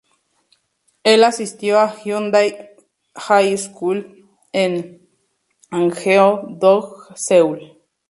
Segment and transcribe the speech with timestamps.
[1.03, 2.71] El asistió a Hyundai
[3.13, 5.07] High School en
[5.69, 7.77] Apgujeong-dong, Seúl.